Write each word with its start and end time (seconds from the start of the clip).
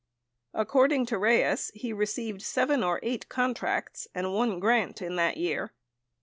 According 0.55 1.05
to 1.07 1.19
Reyes, 1.19 1.69
he 1.75 1.93
received 1.93 2.41
seven 2.41 2.83
or 2.83 2.99
eight 3.03 3.29
contracts 3.29 4.07
and 4.15 4.33
one 4.33 4.59
grant 4.59 4.99
in 4.99 5.15
that 5.17 5.37
year. 5.37 5.73